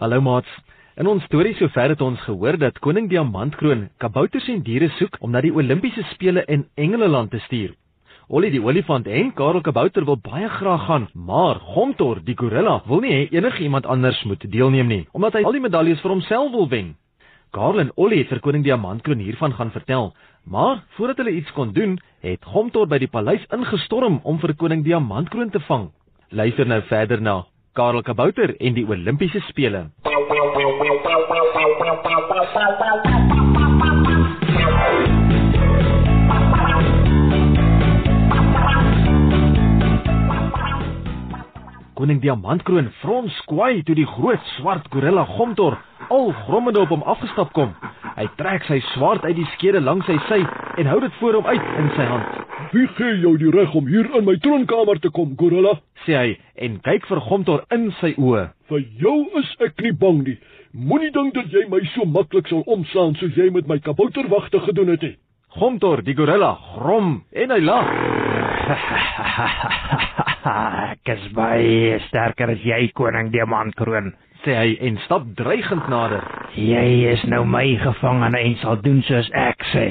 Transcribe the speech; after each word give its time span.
Hallo 0.00 0.16
maats. 0.24 0.48
In 0.96 1.08
ons 1.10 1.24
storie 1.28 1.50
sover 1.58 1.92
het 1.92 2.00
ons 2.00 2.20
gehoor 2.24 2.56
dat 2.56 2.78
koning 2.80 3.10
Diamantkroon 3.10 3.82
kabouters 4.00 4.46
en 4.48 4.62
diere 4.64 4.86
soek 4.96 5.18
om 5.20 5.34
na 5.34 5.42
die 5.44 5.50
Olimpiese 5.52 6.00
spele 6.14 6.40
in 6.48 6.62
Engeland 6.80 7.28
te 7.34 7.40
stuur. 7.44 7.74
Ollie 8.32 8.48
die 8.54 8.62
olifant 8.64 9.10
en 9.12 9.28
Karel 9.36 9.60
Kabouter 9.60 10.06
wil 10.08 10.16
baie 10.16 10.48
graag 10.48 10.86
gaan, 10.86 11.04
maar 11.12 11.60
Gomtor 11.74 12.22
die 12.24 12.32
gorilla 12.32 12.78
wil 12.86 13.04
nie 13.04 13.12
hê 13.12 13.20
enigiemand 13.36 13.84
anders 13.84 14.22
moet 14.24 14.48
deelneem 14.48 14.88
nie, 14.88 15.02
omdat 15.12 15.36
hy 15.36 15.44
al 15.44 15.58
die 15.58 15.64
medaljes 15.66 16.00
vir 16.00 16.14
homself 16.14 16.48
wil 16.56 16.72
wen. 16.72 16.94
Karel 17.52 17.84
en 17.84 17.92
Ollie 18.00 18.22
het 18.22 18.32
vir 18.32 18.40
koning 18.40 18.64
Diamantkroon 18.64 19.20
hiervan 19.20 19.52
gaan 19.52 19.76
vertel, 19.76 20.14
maar 20.48 20.80
voordat 20.96 21.20
hulle 21.20 21.36
iets 21.42 21.52
kon 21.52 21.76
doen, 21.76 21.98
het 22.24 22.48
Gomtor 22.54 22.88
by 22.88 23.04
die 23.04 23.12
paleis 23.12 23.44
ingestorm 23.52 24.22
om 24.24 24.40
vir 24.40 24.56
koning 24.56 24.80
Diamantkroon 24.88 25.52
te 25.52 25.60
vang. 25.68 25.90
Luister 26.32 26.64
nou 26.64 26.80
verder 26.88 27.20
na 27.20 27.42
Karel 27.72 28.02
Kabouter 28.02 28.56
en 28.58 28.74
die 28.74 28.82
Olimpiese 28.88 29.40
spele. 29.46 29.84
Koning 41.94 42.20
Diamantkroon 42.24 42.90
frons 42.98 43.38
kwai 43.46 43.84
toe 43.86 43.94
die 43.94 44.08
groot 44.16 44.42
swart 44.56 44.90
gorilla 44.90 45.22
Gomtor 45.36 45.78
al 46.10 46.32
grommende 46.42 46.82
op 46.82 46.90
hom 46.90 47.06
afgestap 47.06 47.54
kom. 47.54 47.76
Hy 48.16 48.26
trek 48.40 48.66
sy 48.66 48.80
swaard 48.96 49.22
uit 49.22 49.36
die 49.38 49.50
skede 49.54 49.84
langs 49.84 50.10
sy 50.10 50.18
sy 50.26 50.42
en 50.82 50.90
hou 50.90 50.98
dit 51.06 51.20
voor 51.22 51.38
hom 51.38 51.46
uit 51.46 51.76
in 51.78 51.92
sy 51.94 52.14
hand. 52.16 52.49
Wie 52.70 52.86
gee 52.94 53.16
jou 53.18 53.32
die 53.38 53.50
reg 53.50 53.72
om 53.74 53.88
hier 53.90 54.06
in 54.14 54.28
my 54.28 54.36
troonkamer 54.38 55.00
te 55.02 55.10
kom, 55.10 55.32
gorilla? 55.38 55.80
sê 56.06 56.14
hy 56.14 56.36
en 56.66 56.76
kyk 56.84 57.08
vir 57.10 57.20
Gomtor 57.26 57.64
in 57.74 57.88
sy 57.98 58.12
oë. 58.14 58.44
Vir 58.70 58.84
jou 59.02 59.16
is 59.40 59.50
ek 59.66 59.82
nie 59.82 59.90
bang 59.98 60.20
nie. 60.28 60.36
Moenie 60.70 61.10
dink 61.10 61.34
dat 61.34 61.50
jy 61.50 61.64
my 61.66 61.80
so 61.96 62.06
maklik 62.06 62.46
sal 62.46 62.62
omslaan 62.70 63.16
soos 63.18 63.34
jy 63.34 63.48
met 63.50 63.66
my 63.66 63.80
kabouterwagte 63.82 64.62
gedoen 64.68 64.94
het 64.94 65.02
nie. 65.02 65.16
Gomtor, 65.58 66.04
die 66.06 66.14
gorilla, 66.14 66.52
grom 66.76 67.24
en 67.34 67.50
hy 67.50 67.58
lag. 67.64 67.90
ek 70.94 71.10
is 71.16 71.26
baie 71.34 71.98
sterker 72.06 72.54
as 72.54 72.62
jy, 72.62 72.84
koning 72.94 73.34
Diamantkroon. 73.34 74.14
sê 74.44 74.54
hy 74.56 74.70
en 74.88 74.96
stap 75.04 75.26
dreigend 75.36 75.90
nader. 75.92 76.22
Jy 76.56 76.86
is 77.10 77.26
nou 77.28 77.42
my 77.44 77.66
gevangene 77.82 78.40
en 78.40 78.56
sal 78.62 78.80
doen 78.86 79.02
soos 79.10 79.28
ek 79.36 79.66
sê. 79.74 79.86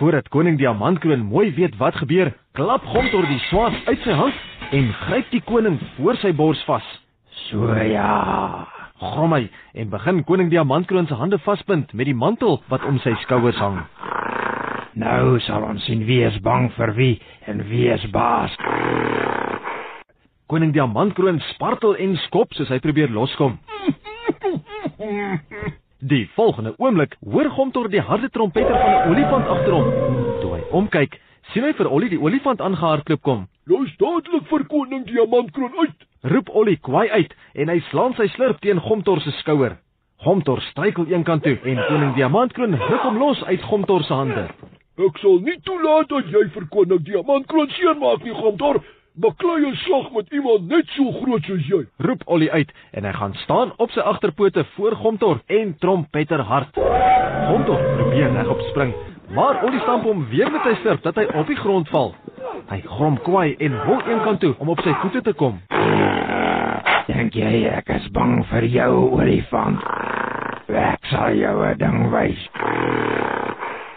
Voordat 0.00 0.28
koning 0.32 0.56
Diamantkroon 0.56 1.26
mooi 1.28 1.50
weet 1.54 1.74
wat 1.76 1.94
gebeur, 2.00 2.32
klap 2.56 2.84
Gomtor 2.88 3.26
die 3.28 3.40
swaard 3.50 3.76
uit 3.84 4.00
sy 4.00 4.14
hand 4.16 4.72
en 4.72 4.86
gryp 4.96 5.26
die 5.28 5.42
koning 5.44 5.74
voor 5.98 6.16
sy 6.22 6.30
bors 6.32 6.62
vas. 6.64 6.86
So 7.50 7.68
ja. 7.84 8.64
Grom 8.96 9.34
hy 9.36 9.42
en 9.76 9.90
begin 9.92 10.22
koning 10.24 10.48
Diamantkroon 10.48 11.04
se 11.10 11.18
hande 11.20 11.36
vasbind 11.44 11.92
met 11.92 12.08
die 12.08 12.16
mantel 12.16 12.62
wat 12.72 12.86
om 12.88 12.96
sy 13.04 13.12
skouers 13.26 13.60
hang. 13.60 13.76
Nou 14.96 15.36
sal 15.44 15.68
ons 15.68 15.84
sien 15.84 16.06
wie 16.08 16.22
is 16.24 16.40
bang 16.48 16.70
vir 16.78 16.94
wie 16.96 17.12
en 17.52 17.60
wie 17.68 17.92
is 17.92 18.08
baas. 18.16 18.56
Koning 20.48 20.72
Diamantkroon 20.72 21.44
spartel 21.50 22.00
en 22.00 22.16
skop 22.24 22.56
soos 22.56 22.72
hy 22.72 22.80
probeer 22.80 23.12
loskom. 23.12 23.60
Die 26.00 26.30
volgende 26.34 26.74
oomblik 26.78 27.16
hoor 27.20 27.50
Gomtor 27.50 27.90
die 27.92 28.00
harde 28.00 28.30
trompeter 28.30 28.72
van 28.72 28.90
'n 28.90 29.10
olifant 29.10 29.46
agter 29.46 29.72
hom. 29.72 29.88
Toe 30.40 30.54
hy 30.54 30.62
omkyk, 30.70 31.20
sien 31.52 31.64
hy 31.64 31.72
vir 31.72 31.90
Ollie 31.90 32.08
die 32.08 32.20
olifant 32.20 32.60
aangehardloop 32.60 33.22
kom. 33.22 33.48
Los 33.66 33.96
dadelik 33.98 34.46
vir 34.48 34.64
koning 34.64 35.04
Diamantkroon 35.04 35.72
uit. 35.76 35.98
Roep 36.22 36.48
Ollie 36.48 36.76
kwaai 36.76 37.10
uit 37.10 37.34
en 37.54 37.68
hy 37.68 37.80
slaan 37.90 38.14
sy 38.14 38.28
slurp 38.28 38.60
teen 38.60 38.80
Gomtor 38.80 39.20
se 39.20 39.30
skouer. 39.30 39.76
Gomtor 40.24 40.60
struikel 40.60 41.06
eenkant 41.06 41.42
toe 41.42 41.58
en 41.64 41.84
koning 41.88 42.14
Diamantkroon 42.14 42.74
ruk 42.74 43.02
hom 43.02 43.18
los 43.18 43.44
uit 43.44 43.62
Gomtor 43.62 44.02
se 44.02 44.14
hande. 44.14 44.48
Ek 44.96 45.18
sal 45.18 45.38
nie 45.40 45.60
toelaat 45.64 46.08
dat 46.08 46.24
jy 46.32 46.48
vir 46.48 46.66
koning 46.70 47.04
Diamantkroon 47.04 47.68
seermaak 47.68 48.24
nie, 48.24 48.32
Gomtor. 48.32 48.80
Baklei 49.20 49.66
'n 49.68 49.74
slag 49.74 50.12
met 50.12 50.32
iemand 50.32 50.68
net 50.68 50.86
so 50.96 51.12
groot 51.12 51.44
soos 51.44 51.66
jy. 51.68 51.84
Roep 51.98 52.22
Ollie 52.24 52.52
uit 52.52 52.72
en 52.90 53.04
hy 53.04 53.12
gaan 53.12 53.34
staan 53.34 53.72
op 53.76 53.90
sy 53.90 54.00
agterpote 54.00 54.64
voor 54.64 54.92
Gomtor 54.96 55.40
en 55.46 55.74
trompeter 55.78 56.40
hard. 56.40 56.78
Gomtor 57.48 57.80
probeer 57.96 58.32
regop 58.32 58.60
spring, 58.60 58.94
maar 59.34 59.64
Ollie 59.64 59.80
stamp 59.80 60.04
hom 60.04 60.26
weer 60.28 60.50
met 60.50 60.62
sy 60.62 60.74
slurp 60.80 61.02
dat 61.02 61.14
hy 61.14 61.26
op 61.34 61.46
die 61.46 61.56
grond 61.56 61.88
val. 61.88 62.14
Hy 62.70 62.80
grom 62.80 63.20
kwaai 63.20 63.56
en 63.58 63.76
hol 63.84 64.00
eenkant 64.08 64.40
toe 64.40 64.54
om 64.58 64.68
op 64.68 64.80
sy 64.80 64.94
voete 65.02 65.22
te 65.22 65.32
kom. 65.32 65.60
Dink 67.06 67.34
jy 67.34 67.66
ek 67.68 67.88
is 67.88 68.08
bang 68.10 68.46
vir 68.46 68.64
jou, 68.64 69.10
olifant? 69.20 69.84
Ek 70.68 71.04
sal 71.12 71.34
jou 71.34 71.66
'n 71.66 71.78
ding 71.78 72.10
wys. 72.10 72.48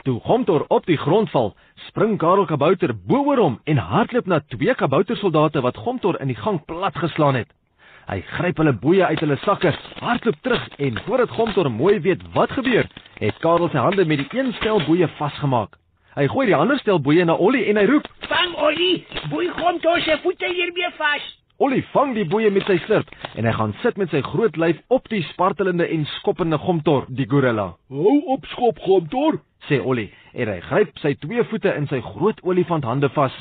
Toe 0.03 0.19
Gomtor 0.19 0.65
op 0.67 0.83
die 0.85 0.97
grond 0.97 1.29
val, 1.31 1.53
spring 1.87 2.17
Karel 2.19 2.43
Kabouter 2.45 2.91
bo-oor 3.07 3.39
hom 3.39 3.53
en 3.63 3.77
hardloop 3.79 4.25
na 4.27 4.41
twee 4.51 4.73
kaboutersoldate 4.75 5.61
wat 5.63 5.77
Gomtor 5.79 6.17
in 6.19 6.27
die 6.27 6.35
gang 6.35 6.57
platgeslaan 6.67 7.37
het. 7.39 7.47
Hy 8.11 8.17
gryp 8.33 8.59
hulle 8.59 8.73
boeie 8.75 9.05
uit 9.07 9.21
hulle 9.23 9.37
sakke, 9.45 9.71
hardloop 10.01 10.41
terug 10.43 10.65
en 10.75 10.99
voordat 11.05 11.31
Gomtor 11.37 11.69
mooi 11.71 12.01
weet 12.03 12.25
wat 12.33 12.51
gebeur, 12.51 12.89
het 13.21 13.39
Karel 13.45 13.71
sy 13.71 13.79
hande 13.79 14.03
met 14.09 14.25
die 14.25 14.41
een 14.41 14.51
stel 14.59 14.83
boeie 14.83 15.07
vasgemaak. 15.21 15.79
Hy 16.17 16.27
gooi 16.33 16.49
die 16.51 16.57
ander 16.57 16.83
stel 16.83 16.99
boeie 16.99 17.23
na 17.23 17.39
Ollie 17.39 17.63
en 17.71 17.79
hy 17.79 17.85
roep: 17.87 18.11
Vang 18.27 18.59
Ollie, 18.59 19.05
boei 19.31 19.47
kom 19.55 19.79
toe 19.79 19.95
se 20.03 20.19
voete 20.25 20.51
hiermee 20.51 20.91
vas. 20.99 21.31
Ollie 21.63 21.83
vang 21.93 22.09
die 22.11 22.25
boeie 22.27 22.49
met 22.51 22.65
sy 22.67 22.75
slurp 22.83 23.11
en 23.39 23.45
hy 23.47 23.51
gaan 23.55 23.71
sit 23.79 23.95
met 24.01 24.11
sy 24.11 24.19
groot 24.25 24.57
lyf 24.59 24.81
op 24.91 25.05
die 25.07 25.21
spartelende 25.29 25.85
en 25.95 26.01
skoppende 26.17 26.57
Gomtor, 26.59 27.05
die 27.07 27.27
gorilla. 27.29 27.69
Hou 27.87 28.15
op 28.35 28.49
skop, 28.51 28.81
Gomtor. 28.83 29.39
sê 29.69 29.79
Ollie 29.79 30.09
en 30.35 30.51
hy 30.51 30.57
gryp 30.65 30.99
sy 30.99 31.13
twee 31.23 31.45
voete 31.47 31.71
in 31.79 31.87
sy 31.87 32.01
groot 32.03 32.41
olifant 32.43 32.83
hande 32.83 33.07
vas. 33.15 33.35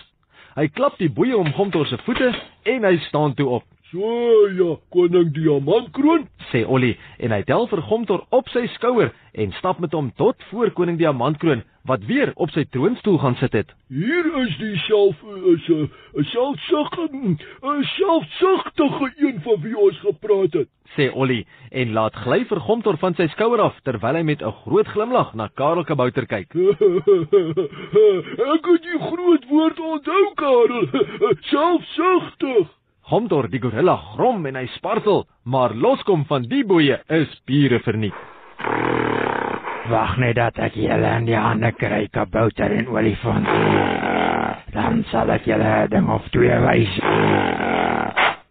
Hy 0.55 0.69
klap 0.71 1.01
die 1.03 1.11
boeie 1.11 1.35
om 1.35 1.51
Gomtor 1.57 1.89
se 1.91 1.99
voete 2.07 2.31
en 2.71 2.87
hy 2.87 2.95
staan 3.09 3.35
toe 3.35 3.49
op. 3.59 3.67
So 3.93 4.49
ja, 4.57 4.79
koning 4.89 5.35
Diamantkroon. 5.37 6.23
sê 6.49 6.63
Ollie 6.65 6.95
en 7.21 7.33
hy 7.35 7.43
tel 7.45 7.67
vir 7.69 7.83
Gomtor 7.85 8.23
op 8.33 8.49
sy 8.49 8.63
skouer 8.73 9.11
en 9.37 9.53
stap 9.59 9.83
met 9.85 9.93
hom 9.93 10.09
tot 10.17 10.41
voor 10.49 10.73
koning 10.73 10.97
Diamantkroon 11.01 11.61
wat 11.89 12.07
weer 12.09 12.33
op 12.41 12.49
sy 12.57 12.65
troonstoel 12.73 13.19
gaan 13.21 13.37
sit 13.37 13.53
het. 13.53 13.69
Hier 13.93 14.31
is 14.41 14.57
die 14.63 14.79
self 14.87 15.21
is 15.53 15.69
'n 15.69 15.91
selfsugtige 16.33 17.37
'n 17.61 17.85
selfsugtige 17.99 19.13
een 19.29 19.41
van 19.45 19.61
wie 19.61 19.77
ons 19.77 19.99
gepraat 20.01 20.53
het. 20.53 20.69
sê 20.97 21.13
Ollie 21.13 21.47
en 21.71 21.93
laat 21.93 22.17
gly 22.17 22.45
vir 22.45 22.61
Gomtor 22.61 22.97
van 22.97 23.15
sy 23.15 23.29
skouer 23.29 23.61
af 23.61 23.81
terwyl 23.85 24.17
hy 24.17 24.23
met 24.23 24.43
'n 24.43 24.53
groot 24.65 24.89
glimlag 24.89 25.35
na 25.35 25.49
Karel 25.55 25.85
Kabouter 25.85 26.27
kyk. 26.27 26.55
Ek 28.55 28.65
het 28.73 28.83
die 28.83 29.01
groot 29.01 29.45
woord 29.49 29.81
onthou, 29.81 30.35
Karel. 30.35 30.89
Selfsugtig. 31.53 32.82
Gomtor 33.11 33.49
die 33.51 33.59
gorilla 33.61 33.97
grom 34.15 34.45
en 34.47 34.57
hy 34.57 34.69
spartel, 34.77 35.25
maar 35.45 35.75
loskom 35.75 36.23
van 36.29 36.45
die 36.47 36.63
boeie 36.65 37.01
is 37.11 37.31
pure 37.51 37.81
verniet. 37.83 38.19
Wag 39.91 40.15
net 40.23 40.37
dat 40.39 40.61
ek 40.63 40.77
julle 40.79 41.11
in 41.19 41.27
die 41.27 41.37
hande 41.37 41.73
kry, 41.75 42.05
kabouter 42.15 42.71
en 42.71 42.87
olifant. 42.95 43.49
Dan 44.73 45.03
sal 45.11 45.33
ek 45.35 45.49
julle 45.51 45.73
'n 45.85 45.91
ding 45.91 46.09
of 46.09 46.29
twee 46.31 46.59
wys. 46.63 46.95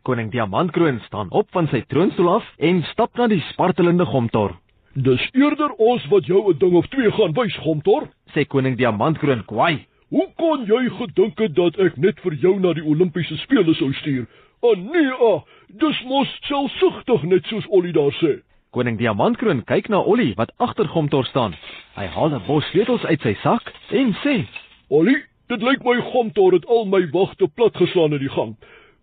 Koning 0.04 0.32
Diamantkroon 0.32 1.00
staan 1.08 1.32
op 1.32 1.48
van 1.52 1.68
sy 1.68 1.82
troonstoel 1.88 2.36
af 2.36 2.46
en 2.60 2.84
stap 2.92 3.16
na 3.18 3.28
die 3.28 3.44
spartelende 3.54 4.06
Gomtor. 4.06 4.58
Dis 4.94 5.30
eerder 5.32 5.72
ons 5.78 6.06
wat 6.12 6.26
jou 6.26 6.52
'n 6.52 6.58
ding 6.60 6.76
of 6.76 6.88
twee 6.88 7.12
gaan 7.12 7.34
wys, 7.34 7.56
Gomtor. 7.64 8.10
Sê 8.36 8.46
koning 8.46 8.76
Diamantkroon 8.78 9.46
kwaai. 9.46 9.88
Hoe 10.10 10.28
kon 10.36 10.66
jy 10.66 10.90
gedink 10.90 11.40
het 11.40 11.54
dat 11.56 11.80
ek 11.80 11.98
net 11.98 12.20
vir 12.20 12.34
jou 12.34 12.60
na 12.60 12.74
die 12.74 12.84
Olimpiese 12.84 13.38
spele 13.38 13.74
sou 13.74 13.94
stuur? 13.94 14.28
Ah 14.64 14.78
nee, 14.78 15.10
ah, 15.10 15.42
dis 15.74 16.00
mos 16.06 16.30
selfsugtig 16.46 17.24
net 17.26 17.48
soos 17.50 17.66
Ollie 17.74 17.94
daar 17.94 18.14
sê. 18.20 18.36
Koning 18.70 19.00
Diamantkroon 19.00 19.64
kyk 19.66 19.88
na 19.90 20.04
Ollie 20.06 20.36
wat 20.38 20.52
agter 20.62 20.86
Gomtor 20.88 21.26
staan. 21.26 21.56
Hy 21.98 22.06
haal 22.06 22.30
'n 22.30 22.46
bos 22.46 22.66
sleutels 22.70 23.06
uit 23.06 23.22
sy 23.22 23.34
sak 23.42 23.74
en 23.90 24.14
sê: 24.22 24.46
Ollie, 24.90 25.18
dit 25.50 25.62
lyk 25.62 25.82
my 25.84 25.98
Gomtor 26.12 26.54
het 26.54 26.66
al 26.66 26.86
my 26.86 27.02
wagte 27.12 27.48
platgeslaan 27.48 28.14
in 28.14 28.20
die 28.20 28.30
gang. 28.38 28.56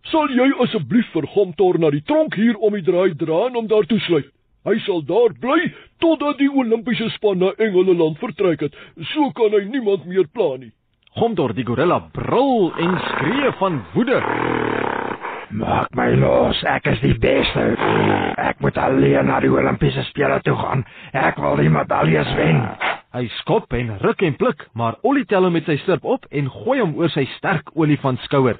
Sal 0.07 0.31
jy 0.31 0.47
asseblief 0.63 1.11
vir 1.11 1.27
Gomtor 1.27 1.77
na 1.79 1.89
die 1.91 2.05
tronk 2.07 2.35
hier 2.35 2.55
om 2.57 2.73
die 2.73 2.87
draai 2.91 3.13
dra 3.17 3.47
en 3.47 3.55
hom 3.59 3.67
daar 3.67 3.83
toesluit? 3.83 4.31
Hy 4.63 4.79
sal 4.85 5.03
daar 5.03 5.35
bly 5.41 5.73
totdat 5.99 6.37
die 6.37 6.49
Olimpiese 6.49 7.09
span 7.09 7.39
na 7.39 7.51
Engeland 7.57 8.17
vertrek 8.17 8.61
het. 8.61 8.73
So 9.11 9.31
kan 9.31 9.51
hy 9.51 9.65
niemand 9.67 10.05
meer 10.05 10.27
pla 10.27 10.55
nie. 10.57 10.71
Gomtor 11.19 11.53
die 11.53 11.65
gorilla 11.65 11.99
brul 12.13 12.71
en 12.77 12.99
skree 13.11 13.51
van 13.59 13.83
woede. 13.93 14.68
Maak 15.49 15.95
my 15.97 16.11
los, 16.13 16.59
ek 16.69 16.85
is 16.91 16.99
die 17.01 17.15
beste. 17.17 17.63
Ek 18.37 18.59
moet 18.61 18.75
alleen 18.77 19.25
na 19.25 19.39
die 19.41 19.49
Olimpiese 19.49 20.03
spele 20.05 20.37
toe 20.45 20.53
gaan. 20.53 20.83
Ek 21.17 21.39
wil 21.41 21.57
die 21.57 21.71
medaljes 21.73 22.29
wen. 22.37 22.59
Hy 23.17 23.23
skop 23.39 23.73
en 23.73 23.95
ruk 24.03 24.21
en 24.21 24.35
pluk, 24.37 24.67
maar 24.77 24.99
Ollie 25.01 25.25
tel 25.25 25.47
hom 25.47 25.55
met 25.57 25.65
sy 25.65 25.79
slurp 25.81 26.05
op 26.05 26.27
en 26.29 26.51
gooi 26.53 26.77
hom 26.83 26.93
oor 26.99 27.09
sy 27.09 27.25
sterk 27.39 27.71
olifant 27.73 28.21
skouer. 28.27 28.59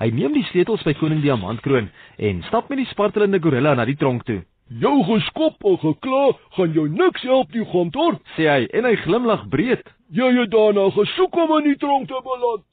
Hy 0.00 0.08
neem 0.16 0.32
die 0.32 0.46
sleutels 0.48 0.80
by 0.86 0.94
koning 0.96 1.20
Diamantkroon 1.20 1.90
en 2.16 2.40
stap 2.48 2.72
met 2.72 2.80
die 2.80 2.88
spartelende 2.88 3.40
gorilla 3.42 3.74
na 3.76 3.84
die 3.84 3.98
tronk 4.00 4.24
toe. 4.24 4.40
Jou 4.80 5.02
geskop 5.04 5.60
en 5.68 5.76
gekla 5.82 6.22
gaan 6.56 6.72
jou 6.72 6.86
niks 6.88 7.26
help 7.28 7.52
nie, 7.52 7.66
Gontor. 7.74 8.16
Sê 8.38 8.48
hy 8.48 8.70
en 8.72 8.88
hy 8.88 8.94
glimlag 9.04 9.44
breed. 9.52 9.84
Jy 10.08 10.30
het 10.38 10.54
daarna 10.56 10.88
gesoek 10.96 11.36
om 11.44 11.52
in 11.58 11.74
die 11.74 11.80
tronk 11.82 12.08
te 12.08 12.24
beland. 12.24 12.64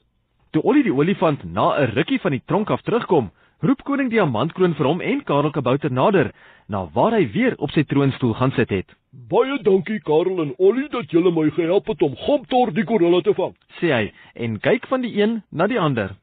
Toe 0.56 0.64
Ollie 0.64 0.86
die 0.88 0.96
olifant 0.96 1.44
na 1.44 1.76
'n 1.76 1.92
rukkie 1.92 2.18
van 2.24 2.32
die 2.32 2.42
tronk 2.46 2.70
af 2.70 2.80
terugkom, 2.82 3.28
roep 3.62 3.82
koning 3.84 4.08
Diamantkroon 4.10 4.74
vir 4.78 4.86
hom 4.88 5.00
en 5.04 5.20
Karel 5.28 5.52
Kabouter 5.52 5.92
nader, 5.92 6.30
na 6.68 6.84
waar 6.94 7.12
hy 7.16 7.26
weer 7.34 7.56
op 7.58 7.72
sy 7.74 7.82
troonstoel 7.84 8.34
gaan 8.38 8.52
sit 8.56 8.70
het. 8.70 8.94
Baie 9.30 9.58
dankie 9.66 10.00
Karel 10.06 10.40
en 10.44 10.54
Ollie 10.58 10.88
dat 10.92 11.10
julle 11.10 11.32
my 11.34 11.48
gehelp 11.56 11.86
het 11.90 12.02
om 12.06 12.16
Gontor 12.16 12.72
die 12.72 12.84
gorilla 12.86 13.20
te 13.26 13.34
vang. 13.34 13.54
Sê 13.80 13.90
hy 13.92 14.10
en 14.34 14.58
kyk 14.62 14.86
van 14.88 15.02
die 15.04 15.12
een 15.20 15.40
na 15.50 15.66
die 15.66 15.80
ander. 15.80 16.14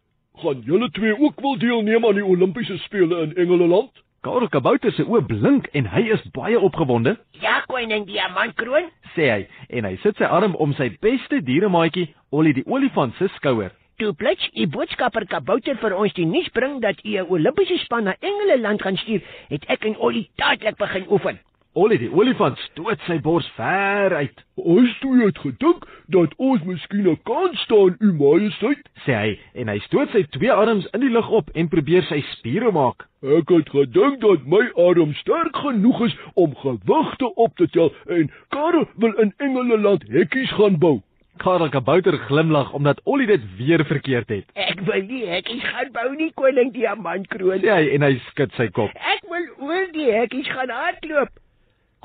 Gaan 0.41 0.61
julle 0.65 0.89
twee 0.93 1.13
ook 1.17 1.41
wil 1.41 1.57
deelneem 1.59 2.05
aan 2.05 2.19
die 2.19 2.25
Olimpiese 2.25 2.77
spele 2.85 3.23
in 3.27 3.35
Engeland? 3.35 3.91
Karel 4.25 4.49
Kabouter 4.49 4.91
se 4.91 5.03
oë 5.05 5.21
blink 5.27 5.67
en 5.77 5.85
hy 5.93 6.07
is 6.13 6.23
baie 6.33 6.59
opgewonde, 6.59 7.17
Ja, 7.41 7.61
koning 7.67 8.05
Diamantkroon. 8.07 8.89
sê 9.15 9.29
hy 9.31 9.47
en 9.69 9.85
hy 9.85 9.95
sit 10.03 10.17
sy 10.17 10.25
arm 10.25 10.55
om 10.55 10.73
sy 10.73 10.89
beste 11.01 11.41
dieremaatjie, 11.41 12.07
Ollie 12.31 12.53
die 12.53 12.65
olifant 12.67 13.13
se 13.17 13.27
skouer. 13.37 13.71
Toe 13.97 14.13
plits 14.13 14.49
u 14.53 14.65
boodskapper 14.69 15.23
Kabouter 15.25 15.77
vir 15.81 15.93
ons 15.97 16.13
die 16.13 16.25
nuus 16.29 16.51
bring 16.53 16.75
dat 16.83 16.99
u 17.01 17.15
'n 17.17 17.29
Olimpiese 17.33 17.77
span 17.81 18.03
na 18.03 18.13
Engeland 18.19 18.81
gaan 18.81 18.97
stuur, 18.97 19.21
het 19.49 19.65
ek 19.65 19.85
en 19.85 19.97
Ollie 19.97 20.29
dadelik 20.35 20.77
begin 20.77 21.05
oefen. 21.09 21.39
Ollie 21.73 21.97
die 21.97 22.11
olifant 22.13 22.59
stoot 22.59 22.99
sy 23.07 23.17
bors 23.19 23.49
ver 23.55 24.13
uit, 24.15 24.37
Ons 24.57 24.93
twee 24.99 25.25
het 25.25 25.37
gedink 25.37 25.83
dat 26.09 26.31
ons 26.37 26.63
miskien 26.63 27.09
'n 27.09 27.19
kans 27.23 27.59
staan, 27.61 27.95
U 27.99 28.13
Majesteit. 28.13 28.89
sê 29.05 29.13
hy 29.13 29.39
en 29.53 29.67
hy 29.67 29.79
stoot 29.79 30.09
sy 30.11 30.23
twee 30.29 30.51
arms 30.51 30.87
in 30.93 30.99
die 30.99 31.09
lug 31.09 31.29
op 31.29 31.49
en 31.53 31.67
probeer 31.67 32.03
sy 32.03 32.21
spiere 32.21 32.71
maak. 32.71 33.05
Ek 33.21 33.49
het 33.49 33.69
gedink 33.69 34.21
dat 34.21 34.45
my 34.45 34.69
arm 34.75 35.13
sterk 35.13 35.55
genoeg 35.55 36.05
is 36.05 36.17
om 36.33 36.55
gewigte 36.55 37.35
op 37.35 37.55
te 37.55 37.67
tel 37.67 37.93
en 38.07 38.31
Karel 38.49 38.87
wil 38.97 39.13
in 39.13 39.33
Engeland 39.37 40.03
hekkies 40.07 40.51
gaan 40.51 40.77
bou. 40.77 41.01
Karel 41.37 41.69
Kabouter 41.69 42.17
glimlag 42.27 42.71
omdat 42.73 43.01
Ollie 43.03 43.27
dit 43.27 43.41
weer 43.57 43.85
verkeerd 43.85 44.29
het. 44.29 44.45
Ek 44.53 44.79
wil 44.85 45.01
nie 45.07 45.25
hekkies 45.29 45.63
gaan 45.63 45.91
bou 45.95 46.07
nie, 46.15 46.31
koning 46.35 46.73
Diamantkroon. 46.73 47.61
Sê 47.63 47.71
hy 47.73 47.89
en 47.95 48.05
hy 48.07 48.13
skud 48.29 48.53
sy 48.57 48.67
kop. 48.75 48.93
Ek 49.13 49.25
wil 49.31 49.47
oor 49.67 49.87
die 49.95 50.09
hekkies 50.11 50.49
gaan 50.51 50.73
hardloop. 50.73 51.33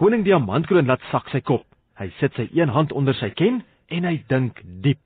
Koning 0.01 0.25
Diamantkroon 0.27 0.91
laat 0.91 1.05
sak 1.11 1.31
sy 1.33 1.41
kop. 1.41 1.67
Hy 2.01 2.11
sit 2.21 2.37
sy 2.39 2.49
een 2.53 2.73
hand 2.73 2.93
onder 2.93 3.17
sy 3.19 3.31
ken 3.37 3.63
en 3.93 4.09
hy 4.09 4.17
dink 4.33 4.63
diep. 4.85 5.01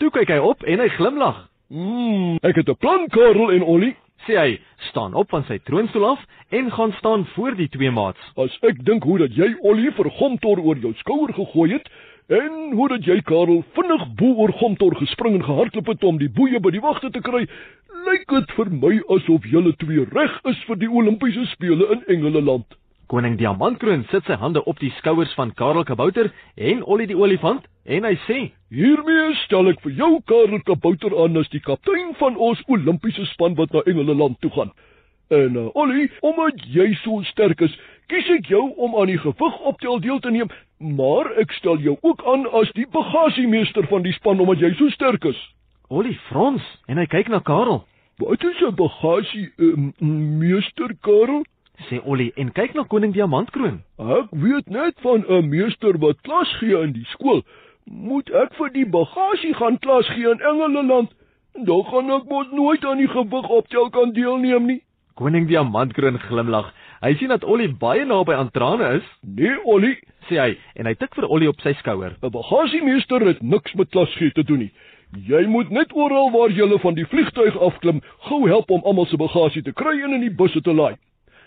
Toe 0.00 0.12
kyk 0.14 0.30
hy 0.32 0.38
op 0.52 0.62
en 0.64 0.80
hy 0.80 0.88
glimlag. 0.96 1.46
Mm, 1.70 2.38
ek 2.42 2.62
het 2.62 2.68
'n 2.68 2.78
plan, 2.80 3.08
Karel 3.08 3.52
en 3.52 3.62
Ollie. 3.62 3.96
Sê 4.26 4.36
hy, 4.36 4.60
staan 4.90 5.14
op 5.14 5.30
van 5.30 5.44
sy 5.48 5.58
troonstoel 5.64 6.04
af 6.04 6.20
en 6.50 6.70
gaan 6.70 6.92
staan 6.98 7.24
voor 7.34 7.54
die 7.56 7.68
twee 7.68 7.90
maats. 7.90 8.20
As 8.36 8.58
ek 8.62 8.84
dink 8.84 9.02
hoe 9.02 9.18
dat 9.18 9.32
jy 9.36 9.54
Ollie 9.62 9.92
vir 9.96 10.10
Gomtor 10.10 10.60
oor 10.60 10.76
jou 10.76 10.92
skouer 10.98 11.32
gegooi 11.32 11.72
het 11.72 11.88
en 12.30 12.72
hoe 12.78 12.88
dat 12.88 13.06
jy 13.06 13.16
Karel 13.26 13.64
vinnig 13.74 14.02
bo 14.18 14.34
oor 14.42 14.52
Gomtor 14.60 14.94
gespring 15.00 15.34
en 15.40 15.44
gehardloop 15.44 15.88
het 15.90 16.04
om 16.06 16.18
die 16.20 16.30
boeie 16.30 16.60
by 16.62 16.70
die 16.70 16.82
wagte 16.82 17.10
te 17.10 17.22
kry, 17.26 17.42
lyk 18.06 18.28
dit 18.30 18.52
vir 18.54 18.70
my 18.70 18.92
asof 19.16 19.48
julle 19.50 19.72
twee 19.82 20.04
reg 20.12 20.36
is 20.52 20.60
vir 20.68 20.78
die 20.78 20.90
Olimpiese 20.90 21.48
spele 21.50 21.88
in 21.96 22.04
Engeland. 22.14 22.68
Koning 23.10 23.34
Diamantkroon 23.40 24.04
sit 24.12 24.28
sy 24.30 24.36
hande 24.38 24.62
op 24.70 24.78
die 24.78 24.92
skouers 25.00 25.32
van 25.34 25.50
Karel 25.58 25.82
Kabouter 25.88 26.30
en 26.54 26.84
Ollie 26.86 27.08
die 27.10 27.18
olifant 27.18 27.66
en 27.82 28.06
hy 28.06 28.14
sê: 28.28 28.38
Hiermee 28.70 29.34
stel 29.40 29.72
ek 29.72 29.82
vir 29.82 29.96
jou 29.98 30.12
Karel 30.30 30.62
Kabouter 30.62 31.16
aan 31.24 31.40
as 31.42 31.50
die 31.50 31.62
kaptein 31.64 32.14
van 32.22 32.38
ons 32.38 32.62
Olimpiese 32.70 33.26
span 33.32 33.58
wat 33.58 33.74
na 33.74 33.82
Engeland 33.90 34.38
toe 34.38 34.54
gaan. 34.54 34.70
En 35.30 35.56
uh, 35.56 35.68
Ollie, 35.72 36.10
omdat 36.20 36.58
jy 36.74 36.88
so 37.04 37.22
sterk 37.22 37.60
is, 37.62 37.74
kies 38.10 38.26
ek 38.34 38.48
jou 38.50 38.64
om 38.82 38.96
aan 38.98 39.12
die 39.12 39.20
gewigoptel 39.22 40.00
deel 40.02 40.18
te 40.18 40.32
neem, 40.34 40.50
maar 40.82 41.30
ek 41.38 41.54
stel 41.54 41.78
jou 41.78 41.94
ook 42.02 42.24
aan 42.26 42.48
as 42.58 42.72
die 42.74 42.86
bagasiemeester 42.90 43.86
van 43.92 44.02
die 44.02 44.14
span 44.16 44.42
omdat 44.42 44.64
jy 44.64 44.72
so 44.80 44.90
sterk 44.90 45.28
is. 45.30 45.38
Ollie 45.86 46.16
frons 46.26 46.66
en 46.90 46.98
hy 46.98 47.06
kyk 47.06 47.30
na 47.30 47.38
Karel. 47.46 47.84
Wat 48.18 48.42
is 48.42 48.58
'n 48.58 48.74
bagasie 48.74 49.46
um, 49.56 49.92
meester 50.42 50.90
Karel? 51.06 51.44
Sê 51.86 52.02
Ollie 52.02 52.32
en 52.34 52.50
kyk 52.50 52.74
na 52.74 52.82
koning 52.82 53.14
Diamantkroon. 53.14 53.80
Ek 54.02 54.34
weet 54.34 54.66
net 54.66 54.98
van 55.06 55.24
'n 55.28 55.48
meester 55.48 55.94
wat 55.98 56.20
klas 56.26 56.50
gee 56.58 56.74
in 56.74 56.92
die 56.92 57.06
skool. 57.14 57.42
Moet 57.86 58.34
ek 58.34 58.54
vir 58.58 58.70
die 58.74 58.86
bagasie 58.86 59.54
gaan 59.54 59.78
klas 59.78 60.10
gee 60.10 60.26
in 60.26 60.42
Engeland? 60.42 61.14
Dan 61.54 61.84
gaan 61.84 62.10
ek 62.10 62.26
mos 62.26 62.50
nooit 62.50 62.84
aan 62.84 62.98
die 62.98 63.08
gewigoptel 63.08 63.90
kan 63.90 64.12
deelneem 64.12 64.66
nie. 64.66 64.82
Koning 65.20 65.50
Diamantkroon 65.50 66.16
glimlag. 66.24 66.70
Hy 67.04 67.10
sien 67.20 67.28
dat 67.28 67.42
Ollie 67.44 67.68
baie 67.82 68.06
naby 68.08 68.32
aan 68.32 68.48
trane 68.54 68.86
is, 68.96 69.08
Nee, 69.20 69.52
Ollie, 69.68 69.98
sê 70.30 70.38
hy 70.40 70.54
en 70.80 70.88
hy 70.88 70.94
tik 70.96 71.12
vir 71.18 71.26
Ollie 71.28 71.48
op 71.50 71.60
sy 71.60 71.74
skouer. 71.76 72.14
'n 72.22 72.30
bagasiemeester 72.32 73.26
het 73.28 73.42
niks 73.42 73.74
met 73.76 73.90
klasgee 73.92 74.32
te 74.32 74.42
doen 74.48 74.64
nie. 74.64 74.70
Jy 75.28 75.44
moet 75.46 75.68
net 75.70 75.92
oral 75.92 76.30
waar 76.32 76.48
jy 76.48 76.78
van 76.78 76.94
die 76.94 77.04
vliegtuig 77.04 77.58
afklim, 77.60 78.00
gou 78.28 78.48
help 78.48 78.70
om 78.70 78.80
almal 78.84 79.06
se 79.06 79.16
bagasie 79.16 79.62
te 79.62 79.72
kry 79.72 80.00
en 80.00 80.14
in 80.14 80.24
die 80.24 80.36
busse 80.40 80.62
te 80.62 80.72
laai. 80.72 80.96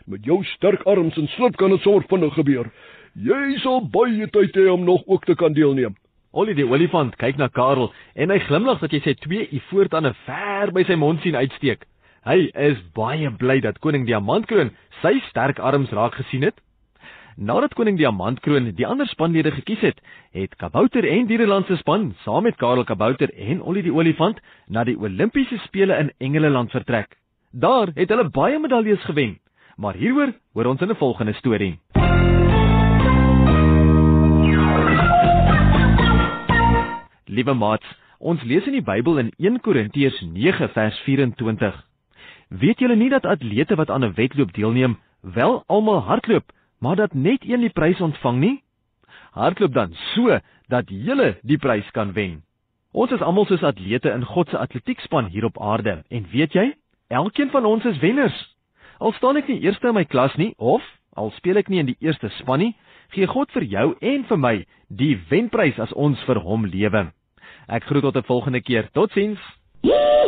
Met 0.06 0.24
jou 0.26 0.44
sterk 0.44 0.86
arms 0.86 1.18
en 1.18 1.28
slip 1.28 1.58
kan 1.58 1.72
dit 1.72 1.82
sommer 1.82 2.04
vinnig 2.10 2.34
gebeur. 2.34 2.70
Jy 3.16 3.58
sal 3.64 3.82
baie 3.82 4.28
tyd 4.28 4.54
hê 4.54 4.70
om 4.70 4.86
nog 4.86 5.02
ook 5.08 5.26
te 5.26 5.36
kan 5.36 5.54
deelneem. 5.54 5.96
Ollie 6.32 6.54
die 6.54 6.70
olifant 6.70 7.16
kyk 7.16 7.38
na 7.38 7.48
Karel 7.48 7.92
en 8.14 8.30
hy 8.30 8.40
glimlag 8.40 8.80
dat 8.80 8.92
jy 8.92 9.02
sy 9.02 9.14
twee 9.14 9.50
ivoortande 9.50 10.14
ver 10.26 10.72
by 10.72 10.84
sy 10.84 10.94
mond 10.96 11.22
sien 11.22 11.36
uitsteek. 11.36 11.88
Hy 12.24 12.48
is 12.56 12.78
baie 12.96 13.28
bly 13.36 13.58
dat 13.60 13.82
koning 13.84 14.06
Diamantkroon 14.08 14.70
sy 15.02 15.18
sterk 15.28 15.58
arms 15.60 15.92
raak 15.92 16.16
gesien 16.16 16.46
het. 16.48 16.56
Nadat 17.36 17.74
koning 17.76 17.98
Diamantkroon 18.00 18.70
die 18.78 18.88
ander 18.88 19.10
spanlede 19.12 19.52
gekies 19.52 19.84
het, 19.84 20.00
het 20.32 20.56
Kabouter 20.56 21.04
en 21.04 21.28
Diereland 21.28 21.68
se 21.68 21.76
span 21.82 22.14
saam 22.24 22.48
met 22.48 22.56
Karel 22.56 22.88
Kabouter 22.88 23.34
en 23.36 23.60
Ollie 23.62 23.84
die 23.84 23.92
olifant 23.92 24.40
na 24.70 24.86
die 24.88 24.96
Olimpiese 24.96 25.60
spele 25.66 26.00
in 26.00 26.14
Engeland 26.24 26.72
vertrek. 26.72 27.18
Daar 27.52 27.92
het 27.96 28.10
hulle 28.10 28.30
baie 28.32 28.60
medaljes 28.60 29.04
gewen, 29.04 29.40
maar 29.76 30.00
hieroor 30.00 30.32
hoor 30.54 30.72
ons 30.72 30.82
in 30.82 30.92
'n 30.92 30.96
volgende 30.96 31.34
storie. 31.34 31.80
Liewe 37.26 37.54
maats, 37.54 37.88
ons 38.20 38.44
lees 38.44 38.66
in 38.66 38.80
die 38.80 38.86
Bybel 38.86 39.18
in 39.18 39.32
1 39.38 39.60
Korintiërs 39.60 40.22
9 40.22 40.70
vers 40.70 41.00
24. 41.00 41.93
Weet 42.54 42.80
julle 42.80 42.96
nie 42.96 43.10
dat 43.10 43.26
atlete 43.26 43.76
wat 43.76 43.90
aan 43.90 44.04
'n 44.06 44.14
wedloop 44.14 44.54
deelneem, 44.54 44.98
wel 45.22 45.64
almal 45.66 46.00
hardloop, 46.00 46.52
maar 46.80 46.96
dat 46.96 47.14
net 47.14 47.42
een 47.50 47.60
die 47.60 47.70
prys 47.70 48.02
ontvang 48.02 48.40
nie? 48.40 48.64
Hardloop 49.32 49.74
dan 49.74 49.94
so 49.94 50.40
dat 50.68 50.84
julle 50.90 51.38
die 51.42 51.58
prys 51.58 51.92
kan 51.92 52.14
wen. 52.14 52.44
Ons 52.92 53.12
is 53.12 53.22
almal 53.22 53.46
soos 53.46 53.64
atlete 53.64 54.10
in 54.10 54.26
God 54.26 54.50
se 54.50 54.58
atletiekspan 54.58 55.26
hier 55.26 55.46
op 55.46 55.62
aarde 55.62 56.04
en 56.10 56.26
weet 56.32 56.54
jy, 56.54 56.74
elkeen 57.08 57.50
van 57.50 57.66
ons 57.66 57.86
is 57.86 57.98
wenners. 57.98 58.56
Al 59.00 59.12
staan 59.12 59.38
ek 59.38 59.48
nie 59.48 59.60
eerste 59.60 59.88
in 59.88 59.94
my 59.94 60.06
klas 60.06 60.36
nie 60.36 60.54
of 60.58 60.84
al 61.14 61.32
speel 61.32 61.58
ek 61.58 61.70
nie 61.70 61.80
in 61.80 61.86
die 61.86 61.98
eerste 62.00 62.30
span 62.30 62.60
nie, 62.60 62.76
gee 63.10 63.28
God 63.28 63.52
vir 63.52 63.64
jou 63.64 63.96
en 64.02 64.24
vir 64.24 64.38
my 64.38 64.66
die 64.90 65.18
wenprys 65.30 65.80
as 65.80 65.94
ons 65.94 66.22
vir 66.24 66.40
hom 66.40 66.66
lewe. 66.66 67.12
Ek 67.68 67.84
groet 67.84 68.04
tot 68.04 68.18
'n 68.18 68.24
volgende 68.24 68.62
keer. 68.62 68.90
Totsiens. 68.92 69.40
Yeah! 69.82 70.23